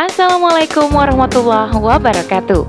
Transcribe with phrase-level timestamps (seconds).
[0.00, 2.64] Assalamualaikum warahmatullahi wabarakatuh.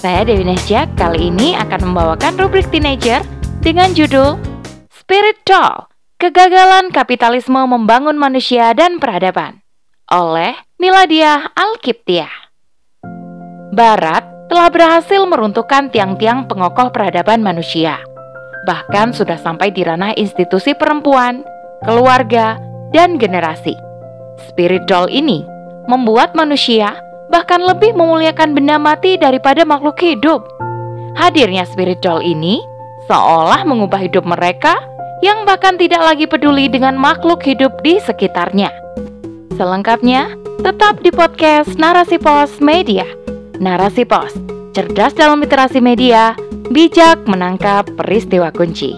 [0.00, 3.20] Saya Dewi Nesja kali ini akan membawakan rubrik teenager
[3.60, 4.40] dengan judul
[4.88, 9.60] Spirit Doll, Kegagalan Kapitalisme Membangun Manusia dan Peradaban
[10.08, 12.32] oleh Miladia Alkiptiah.
[13.76, 18.00] Barat telah berhasil meruntuhkan tiang-tiang pengokoh peradaban manusia.
[18.64, 21.44] Bahkan sudah sampai di ranah institusi perempuan,
[21.84, 22.56] keluarga,
[22.96, 23.76] dan generasi.
[24.48, 25.49] Spirit doll ini
[25.86, 26.98] membuat manusia
[27.30, 30.44] bahkan lebih memuliakan benda mati daripada makhluk hidup.
[31.14, 32.58] Hadirnya spirit doll ini
[33.06, 34.76] seolah mengubah hidup mereka
[35.22, 38.72] yang bahkan tidak lagi peduli dengan makhluk hidup di sekitarnya.
[39.54, 43.04] Selengkapnya, tetap di podcast Narasi Pos Media.
[43.60, 44.32] Narasi Pos,
[44.72, 46.32] cerdas dalam literasi media,
[46.72, 48.96] bijak menangkap peristiwa kunci.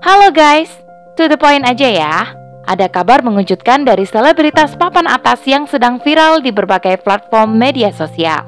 [0.00, 0.72] Halo guys,
[1.20, 2.45] to the point aja ya.
[2.66, 8.42] Ada kabar mengejutkan dari selebritas papan atas yang sedang viral di berbagai platform media sosial.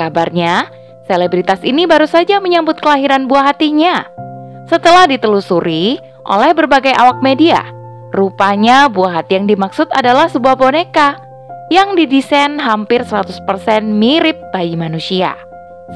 [0.00, 0.72] Kabarnya,
[1.04, 4.08] selebritas ini baru saja menyambut kelahiran buah hatinya.
[4.72, 7.60] Setelah ditelusuri oleh berbagai awak media,
[8.16, 11.20] rupanya buah hati yang dimaksud adalah sebuah boneka
[11.68, 13.44] yang didesain hampir 100%
[13.84, 15.36] mirip bayi manusia.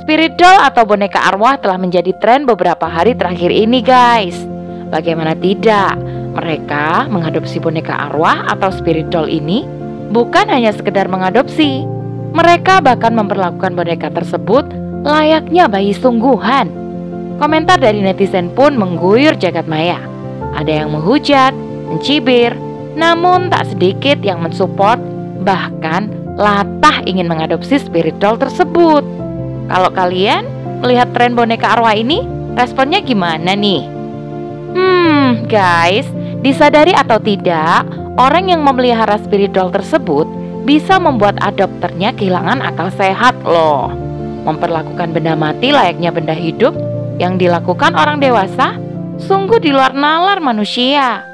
[0.05, 4.37] Spirit doll atau boneka arwah telah menjadi tren beberapa hari terakhir ini guys.
[4.93, 5.97] Bagaimana tidak?
[6.37, 9.65] Mereka mengadopsi boneka arwah atau spirit doll ini
[10.13, 11.89] bukan hanya sekedar mengadopsi.
[12.37, 14.69] Mereka bahkan memperlakukan boneka tersebut
[15.01, 16.69] layaknya bayi sungguhan.
[17.41, 19.97] Komentar dari netizen pun mengguyur jagat maya.
[20.53, 21.57] Ada yang menghujat,
[21.89, 22.53] mencibir,
[22.97, 25.01] namun tak sedikit yang mensupport
[25.41, 29.05] bahkan latah ingin mengadopsi spirit doll tersebut.
[29.73, 30.45] Kalau kalian
[30.85, 32.25] melihat tren boneka arwah ini,
[32.57, 33.85] responnya gimana nih?
[34.77, 36.09] Hmm, guys,
[36.47, 37.91] Disadari atau tidak,
[38.23, 40.31] orang yang memelihara spirit doll tersebut
[40.63, 43.91] bisa membuat adopternya kehilangan akal sehat loh.
[44.47, 46.71] Memperlakukan benda mati layaknya benda hidup
[47.19, 48.79] yang dilakukan orang dewasa
[49.19, 51.27] sungguh di luar nalar manusia.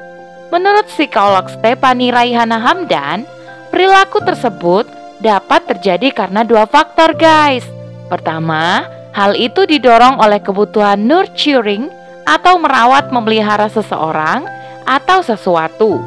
[0.49, 3.29] Menurut psikolog Stephanie Raihana Hamdan,
[3.69, 4.89] perilaku tersebut
[5.21, 7.69] dapat terjadi karena dua faktor guys.
[8.09, 11.93] Pertama, hal itu didorong oleh kebutuhan nurturing
[12.25, 15.99] atau merawat memelihara seseorang atau sesuatu.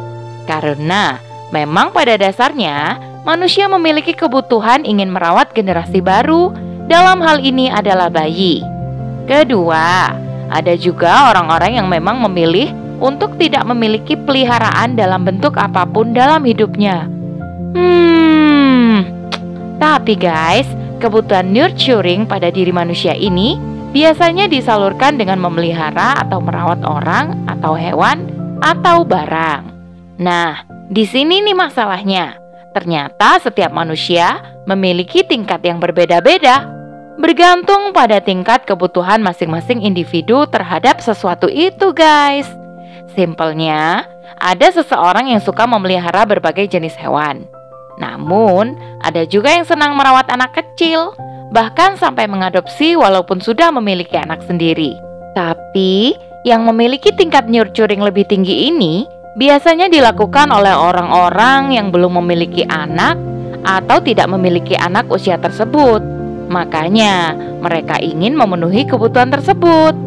[0.46, 1.18] Karena
[1.50, 6.54] memang pada dasarnya manusia memiliki kebutuhan ingin merawat generasi baru,
[6.86, 8.62] dalam hal ini adalah bayi.
[9.26, 10.14] Kedua,
[10.46, 12.70] ada juga orang-orang yang memang memilih
[13.02, 17.10] untuk tidak memiliki peliharaan dalam bentuk apa pun dalam hidupnya.
[17.74, 19.02] Hmm,
[19.82, 20.70] tapi guys,
[21.02, 23.58] kebutuhan nurturing pada diri manusia ini
[23.90, 28.24] biasanya disalurkan dengan memelihara atau merawat orang atau hewan
[28.60, 29.62] atau barang.
[30.20, 32.38] Nah, di sini nih masalahnya.
[32.76, 36.68] Ternyata setiap manusia memiliki tingkat yang berbeda-beda,
[37.16, 42.44] bergantung pada tingkat kebutuhan masing-masing individu terhadap sesuatu itu, guys.
[43.16, 44.04] Simpelnya,
[44.36, 47.48] ada seseorang yang suka memelihara berbagai jenis hewan.
[47.96, 51.16] Namun, ada juga yang senang merawat anak kecil,
[51.56, 54.92] bahkan sampai mengadopsi walaupun sudah memiliki anak sendiri.
[55.32, 56.12] Tapi,
[56.46, 59.02] yang memiliki tingkat nurturing lebih tinggi ini
[59.34, 63.18] biasanya dilakukan oleh orang-orang yang belum memiliki anak
[63.66, 65.98] atau tidak memiliki anak usia tersebut.
[66.46, 69.98] Makanya, mereka ingin memenuhi kebutuhan tersebut.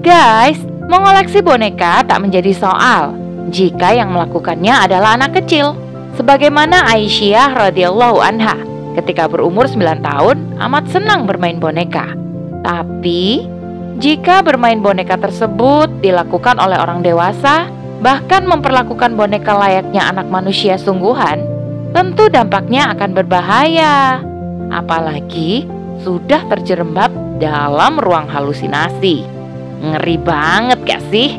[0.00, 0.56] Guys,
[0.88, 3.12] mengoleksi boneka tak menjadi soal
[3.52, 5.76] jika yang melakukannya adalah anak kecil.
[6.16, 8.56] Sebagaimana Aisyah radhiyallahu anha
[8.96, 12.16] ketika berumur 9 tahun amat senang bermain boneka.
[12.64, 13.59] Tapi
[14.00, 17.68] jika bermain boneka tersebut dilakukan oleh orang dewasa,
[18.00, 21.44] bahkan memperlakukan boneka layaknya anak manusia sungguhan,
[21.92, 24.24] tentu dampaknya akan berbahaya.
[24.72, 25.68] Apalagi
[26.00, 29.20] sudah terjerembab dalam ruang halusinasi.
[29.84, 31.36] Ngeri banget gak sih?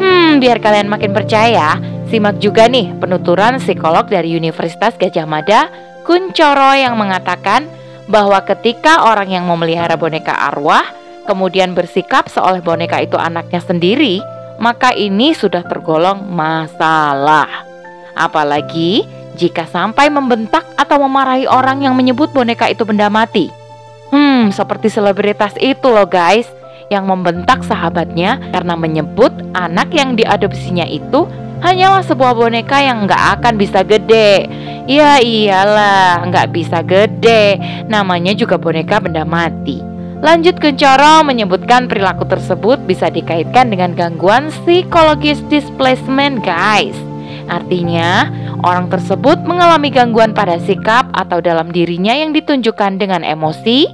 [0.00, 1.76] Hmm, biar kalian makin percaya,
[2.08, 5.68] simak juga nih penuturan psikolog dari Universitas Gajah Mada,
[6.08, 7.68] Kuncoro yang mengatakan
[8.08, 14.20] bahwa ketika orang yang memelihara boneka arwah kemudian bersikap seolah boneka itu anaknya sendiri,
[14.60, 17.48] maka ini sudah tergolong masalah.
[18.12, 19.08] Apalagi
[19.40, 23.48] jika sampai membentak atau memarahi orang yang menyebut boneka itu benda mati.
[24.12, 26.50] Hmm, seperti selebritas itu loh guys,
[26.90, 31.24] yang membentak sahabatnya karena menyebut anak yang diadopsinya itu
[31.62, 34.50] hanyalah sebuah boneka yang nggak akan bisa gede.
[34.90, 37.56] Ya iyalah, nggak bisa gede.
[37.86, 39.89] Namanya juga boneka benda mati.
[40.20, 46.92] Lanjut Kencoro menyebutkan perilaku tersebut bisa dikaitkan dengan gangguan psikologis displacement guys.
[47.48, 48.28] Artinya
[48.60, 53.88] orang tersebut mengalami gangguan pada sikap atau dalam dirinya yang ditunjukkan dengan emosi,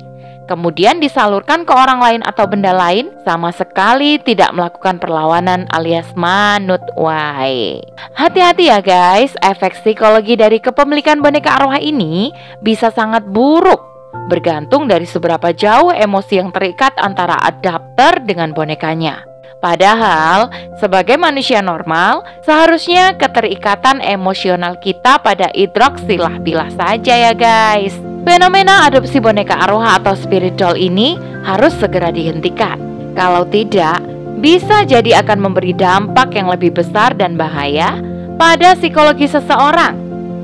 [0.50, 6.82] kemudian disalurkan ke orang lain atau benda lain, sama sekali tidak melakukan perlawanan alias manut
[6.98, 7.86] wae.
[8.18, 13.95] Hati-hati ya guys, efek psikologi dari kepemilikan boneka arwah ini bisa sangat buruk
[14.26, 19.22] bergantung dari seberapa jauh emosi yang terikat antara adapter dengan bonekanya.
[19.56, 27.96] Padahal, sebagai manusia normal, seharusnya keterikatan emosional kita pada idroksilah bilah saja ya guys.
[28.26, 31.16] Fenomena adopsi boneka arwah atau spirit doll ini
[31.46, 32.76] harus segera dihentikan.
[33.16, 34.02] Kalau tidak,
[34.42, 37.96] bisa jadi akan memberi dampak yang lebih besar dan bahaya
[38.36, 39.96] pada psikologi seseorang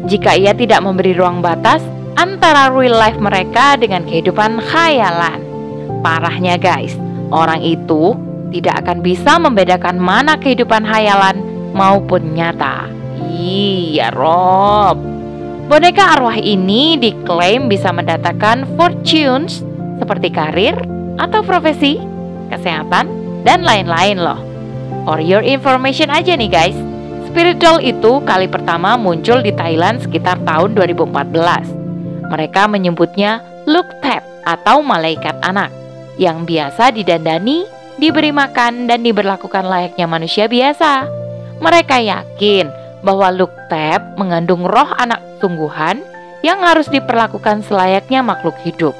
[0.08, 1.85] jika ia tidak memberi ruang batas
[2.17, 5.41] antara real life mereka dengan kehidupan khayalan.
[6.03, 6.94] Parahnya guys,
[7.31, 8.17] orang itu
[8.53, 11.41] tidak akan bisa membedakan mana kehidupan hayalan
[11.73, 12.87] maupun nyata.
[13.32, 15.00] Iya, Rob.
[15.73, 19.65] Boneka arwah ini diklaim bisa mendatangkan fortunes
[19.97, 20.76] seperti karir
[21.17, 21.97] atau profesi,
[22.53, 23.08] kesehatan,
[23.47, 24.41] dan lain-lain loh.
[25.08, 26.76] For your information aja nih guys,
[27.32, 31.81] Spirit Doll itu kali pertama muncul di Thailand sekitar tahun 2014.
[32.32, 35.69] Mereka menyebutnya Look Tap atau malaikat anak
[36.17, 37.69] yang biasa didandani
[38.00, 41.05] diberi makan dan diberlakukan layaknya manusia biasa.
[41.61, 42.73] Mereka yakin
[43.05, 46.00] bahwa Luktep mengandung roh anak sungguhan
[46.43, 48.96] yang harus diperlakukan selayaknya makhluk hidup.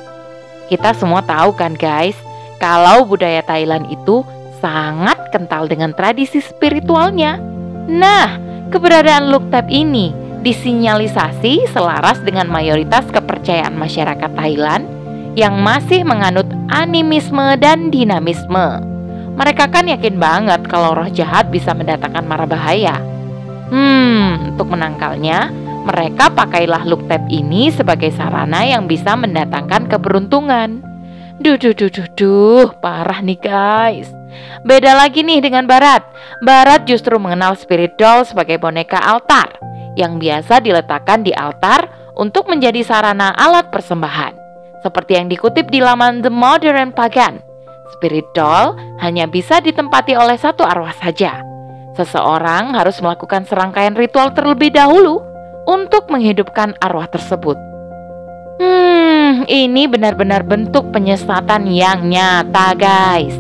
[0.71, 2.15] Kita semua tahu kan guys,
[2.63, 4.23] kalau budaya Thailand itu
[4.63, 7.43] sangat kental dengan tradisi spiritualnya.
[7.91, 8.39] Nah,
[8.71, 14.85] keberadaan Luktep ini disinyalisasi selaras dengan mayoritas kepercayaan masyarakat Thailand
[15.39, 18.83] yang masih menganut animisme dan dinamisme.
[19.33, 23.01] Mereka kan yakin banget kalau roh jahat bisa mendatangkan mara bahaya.
[23.73, 25.49] Hmm, untuk menangkalnya,
[25.89, 30.85] mereka pakailah look tab ini sebagai sarana yang bisa mendatangkan keberuntungan.
[31.41, 34.13] Duh, duh, duh, duh, duh, parah nih guys.
[34.69, 36.05] Beda lagi nih dengan Barat.
[36.45, 42.85] Barat justru mengenal spirit doll sebagai boneka altar yang biasa diletakkan di altar untuk menjadi
[42.85, 44.43] sarana alat persembahan
[44.83, 47.41] seperti yang dikutip di laman The Modern Pagan.
[47.97, 51.41] Spirit doll hanya bisa ditempati oleh satu arwah saja.
[51.95, 55.23] Seseorang harus melakukan serangkaian ritual terlebih dahulu
[55.71, 57.55] untuk menghidupkan arwah tersebut.
[58.59, 63.37] Hmm, ini benar-benar bentuk penyesatan yang nyata, guys.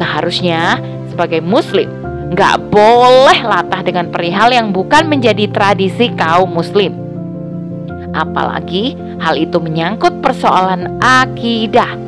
[0.00, 0.80] Seharusnya
[1.12, 1.92] sebagai muslim,
[2.30, 6.94] nggak boleh latah dengan perihal yang bukan menjadi tradisi kaum muslim.
[8.14, 11.98] Apalagi hal itu menyangkut persoalan akidah.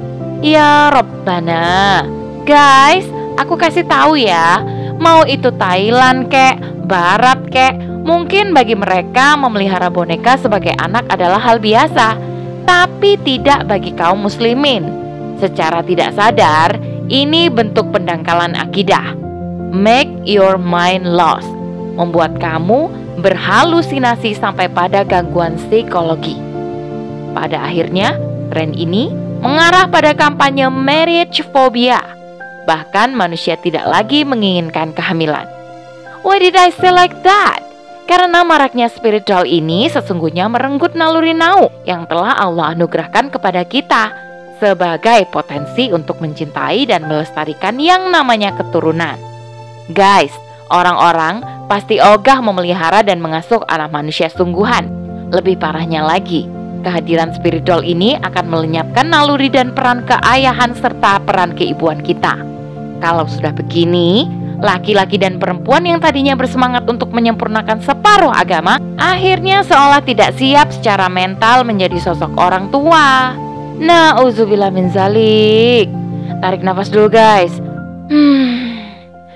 [0.43, 2.03] Ya Robbana.
[2.43, 3.07] Guys,
[3.39, 4.63] aku kasih tahu ya.
[4.99, 11.63] Mau itu Thailand kek, barat kek, mungkin bagi mereka memelihara boneka sebagai anak adalah hal
[11.63, 12.19] biasa,
[12.67, 14.87] tapi tidak bagi kaum muslimin.
[15.39, 16.79] Secara tidak sadar,
[17.11, 19.32] ini bentuk pendangkalan akidah.
[19.73, 21.49] Make your mind lost,
[21.97, 22.93] membuat kamu
[23.25, 26.37] berhalusinasi sampai pada gangguan psikologi.
[27.33, 28.21] Pada akhirnya,
[28.53, 29.09] tren ini
[29.41, 32.05] mengarah pada kampanye marriage phobia.
[32.69, 35.49] Bahkan manusia tidak lagi menginginkan kehamilan.
[36.21, 37.65] Why did I say like that?
[38.05, 44.13] Karena maraknya spiritual ini sesungguhnya merenggut naluri nau yang telah Allah anugerahkan kepada kita
[44.61, 49.32] sebagai potensi untuk mencintai dan melestarikan yang namanya keturunan.
[49.91, 50.31] Guys,
[50.71, 54.87] orang-orang pasti ogah memelihara dan mengasuh anak manusia sungguhan.
[55.35, 56.47] Lebih parahnya lagi,
[56.83, 62.35] Kehadiran spiritual ini akan melenyapkan naluri dan peran keayahan serta peran keibuan kita.
[62.99, 64.27] Kalau sudah begini,
[64.59, 71.07] laki-laki dan perempuan yang tadinya bersemangat untuk menyempurnakan separuh agama, akhirnya seolah tidak siap secara
[71.07, 73.39] mental menjadi sosok orang tua.
[73.79, 75.87] Nah, uzubillah min zalik.
[76.43, 77.55] Tarik nafas dulu guys.
[78.11, 78.62] Hmm,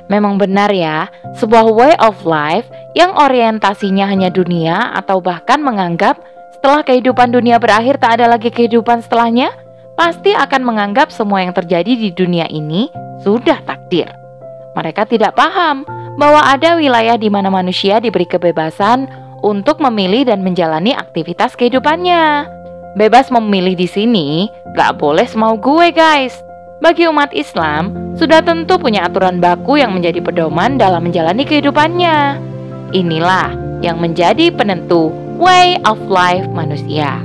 [0.07, 6.19] memang benar ya, sebuah way of life yang orientasinya hanya dunia atau bahkan menganggap
[6.57, 9.53] setelah kehidupan dunia berakhir tak ada lagi kehidupan setelahnya,
[9.95, 12.89] pasti akan menganggap semua yang terjadi di dunia ini
[13.21, 14.09] sudah takdir.
[14.77, 15.89] Mereka tidak paham
[16.21, 19.09] bahwa ada wilayah di mana manusia diberi kebebasan
[19.45, 22.49] untuk memilih dan menjalani aktivitas kehidupannya.
[22.97, 26.46] Bebas memilih di sini gak boleh semau gue guys.
[26.77, 32.37] Bagi umat Islam, sudah tentu punya aturan baku yang menjadi pedoman dalam menjalani kehidupannya.
[32.93, 35.09] Inilah yang menjadi penentu
[35.41, 37.17] way of life manusia.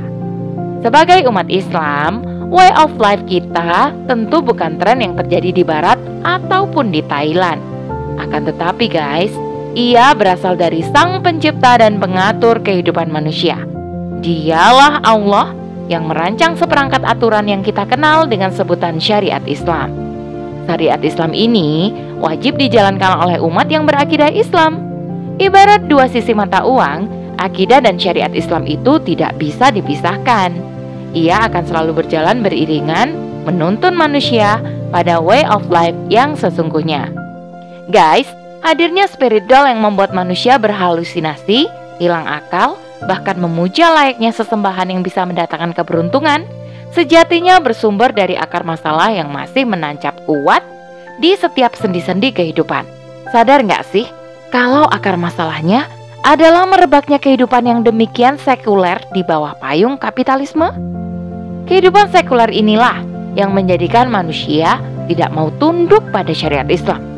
[0.79, 6.95] Sebagai umat Islam, way of life kita tentu bukan tren yang terjadi di barat ataupun
[6.95, 7.59] di Thailand.
[8.23, 9.35] Akan tetapi guys,
[9.75, 13.59] Ia berasal dari Sang Pencipta dan Pengatur kehidupan manusia.
[14.23, 15.60] Dialah Allah
[15.91, 19.91] yang merancang seperangkat aturan yang kita kenal dengan sebutan syariat Islam.
[20.71, 21.91] Syariat Islam ini
[22.23, 24.79] wajib dijalankan oleh umat yang berakidah Islam.
[25.35, 30.55] Ibarat dua sisi mata uang, akidah dan syariat Islam itu tidak bisa dipisahkan.
[31.11, 33.11] Ia akan selalu berjalan beriringan,
[33.43, 34.63] menuntun manusia
[34.95, 37.11] pada way of life yang sesungguhnya.
[37.91, 38.31] Guys,
[38.61, 41.65] Hadirnya spirit doll yang membuat manusia berhalusinasi,
[41.97, 46.45] hilang akal, bahkan memuja layaknya sesembahan yang bisa mendatangkan keberuntungan,
[46.93, 50.61] sejatinya bersumber dari akar masalah yang masih menancap kuat
[51.17, 52.85] di setiap sendi-sendi kehidupan.
[53.29, 54.05] Sadar nggak sih,
[54.49, 55.87] kalau akar masalahnya
[56.21, 60.69] adalah merebaknya kehidupan yang demikian sekuler di bawah payung kapitalisme?
[61.65, 63.01] Kehidupan sekuler inilah
[63.33, 64.77] yang menjadikan manusia
[65.07, 67.11] tidak mau tunduk pada syariat Islam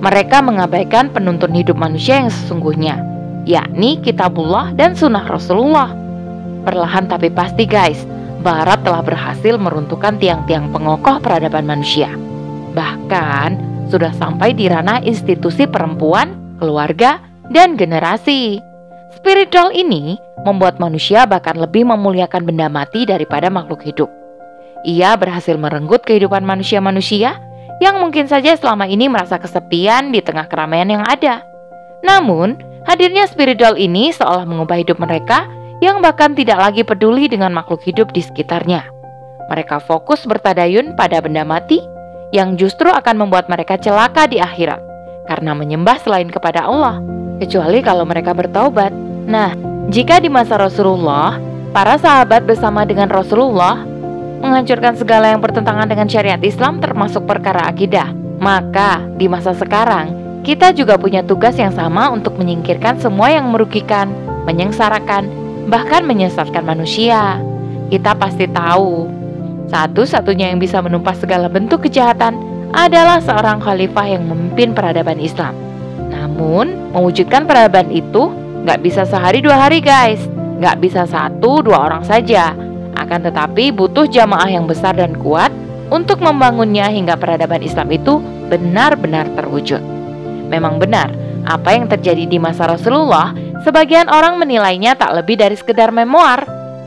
[0.00, 3.00] mereka mengabaikan penuntun hidup manusia yang sesungguhnya,
[3.46, 5.94] yakni kitabullah dan sunnah Rasulullah.
[6.66, 8.02] Perlahan tapi pasti guys,
[8.42, 12.10] Barat telah berhasil meruntuhkan tiang-tiang pengokoh peradaban manusia.
[12.74, 13.48] Bahkan
[13.90, 18.58] sudah sampai di ranah institusi perempuan, keluarga, dan generasi.
[19.18, 24.10] Spiritual ini membuat manusia bahkan lebih memuliakan benda mati daripada makhluk hidup.
[24.86, 27.42] Ia berhasil merenggut kehidupan manusia-manusia
[27.82, 31.42] yang mungkin saja selama ini merasa kesepian di tengah keramaian yang ada.
[32.06, 32.54] Namun,
[32.86, 35.50] hadirnya spiritual ini seolah mengubah hidup mereka
[35.82, 38.86] yang bahkan tidak lagi peduli dengan makhluk hidup di sekitarnya.
[39.50, 41.82] Mereka fokus bertadayun pada benda mati
[42.30, 44.82] yang justru akan membuat mereka celaka di akhirat
[45.26, 47.02] karena menyembah selain kepada Allah,
[47.42, 48.94] kecuali kalau mereka bertaubat.
[49.26, 49.52] Nah,
[49.90, 51.38] jika di masa Rasulullah,
[51.74, 53.82] para sahabat bersama dengan Rasulullah
[54.42, 58.14] menghancurkan segala yang bertentangan dengan syariat Islam termasuk perkara akidah.
[58.38, 64.14] Maka di masa sekarang, kita juga punya tugas yang sama untuk menyingkirkan semua yang merugikan,
[64.46, 65.26] menyengsarakan,
[65.66, 67.42] bahkan menyesatkan manusia.
[67.90, 69.10] Kita pasti tahu,
[69.66, 72.38] satu-satunya yang bisa menumpas segala bentuk kejahatan
[72.70, 75.50] adalah seorang khalifah yang memimpin peradaban Islam.
[76.14, 78.30] Namun, mewujudkan peradaban itu
[78.62, 80.22] nggak bisa sehari dua hari guys,
[80.62, 82.54] nggak bisa satu dua orang saja,
[82.94, 85.50] akan tetapi butuh jamaah yang besar dan kuat
[85.90, 89.95] untuk membangunnya hingga peradaban Islam itu benar-benar terwujud.
[90.46, 91.10] Memang benar,
[91.46, 93.34] apa yang terjadi di masa Rasulullah,
[93.66, 96.46] sebagian orang menilainya tak lebih dari sekedar memoir.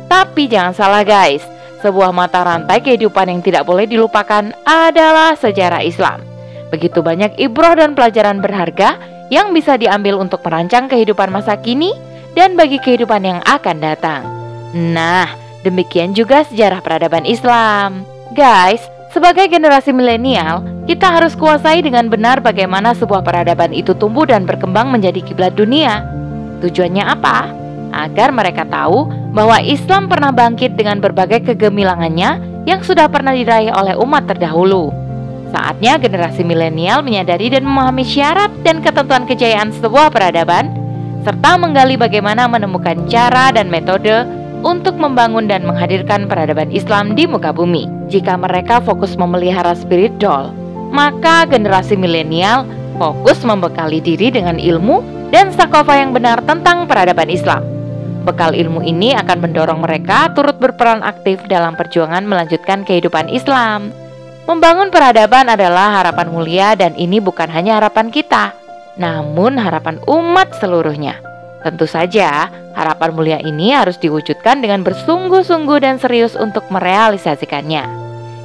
[0.10, 1.44] Tapi jangan salah guys,
[1.84, 6.24] sebuah mata rantai kehidupan yang tidak boleh dilupakan adalah sejarah Islam.
[6.72, 8.98] Begitu banyak ibroh dan pelajaran berharga
[9.30, 11.94] yang bisa diambil untuk merancang kehidupan masa kini
[12.34, 14.22] dan bagi kehidupan yang akan datang.
[14.74, 18.08] Nah, Demikian juga sejarah peradaban Islam.
[18.32, 24.46] Guys, sebagai generasi milenial, kita harus kuasai dengan benar bagaimana sebuah peradaban itu tumbuh dan
[24.46, 26.06] berkembang menjadi kiblat dunia.
[26.66, 27.50] Tujuannya apa?
[27.90, 33.98] Agar mereka tahu bahwa Islam pernah bangkit dengan berbagai kegemilangannya yang sudah pernah diraih oleh
[33.98, 34.94] umat terdahulu.
[35.50, 40.70] Saatnya generasi milenial menyadari dan memahami syarat dan ketentuan kejayaan sebuah peradaban,
[41.26, 44.30] serta menggali bagaimana menemukan cara dan metode
[44.62, 47.99] untuk membangun dan menghadirkan peradaban Islam di muka bumi.
[48.10, 50.50] Jika mereka fokus memelihara spirit doll,
[50.90, 52.66] maka generasi milenial
[52.98, 57.62] fokus membekali diri dengan ilmu dan sakofa yang benar tentang peradaban Islam.
[58.26, 63.94] Bekal ilmu ini akan mendorong mereka turut berperan aktif dalam perjuangan melanjutkan kehidupan Islam.
[64.50, 68.58] Membangun peradaban adalah harapan mulia dan ini bukan hanya harapan kita,
[68.98, 71.22] namun harapan umat seluruhnya.
[71.62, 77.99] Tentu saja, harapan mulia ini harus diwujudkan dengan bersungguh-sungguh dan serius untuk merealisasikannya.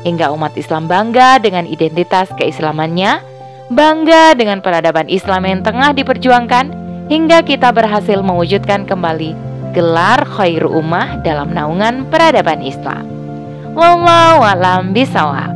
[0.04, 3.25] Hingga umat Islam bangga dengan identitas keislamannya,
[3.73, 6.66] bangga dengan peradaban Islam yang tengah diperjuangkan,
[7.08, 9.32] hingga kita berhasil mewujudkan kembali
[9.75, 13.08] gelar khairu ummah dalam naungan peradaban Islam.
[13.75, 15.50] Wallahu alam bisawab.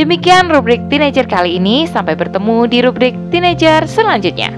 [0.00, 4.48] Demikian rubrik teenager kali ini, sampai bertemu di rubrik teenager selanjutnya.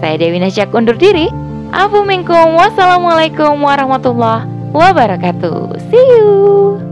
[0.00, 1.28] Saya Dewi Nasyak undur diri.
[1.68, 2.56] Afu minkum.
[2.56, 5.76] Wassalamualaikum warahmatullahi wabarakatuh.
[5.92, 6.87] See you.